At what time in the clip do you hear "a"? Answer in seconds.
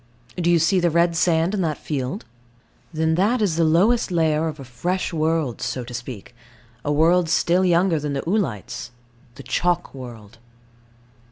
4.59-4.63, 6.83-6.91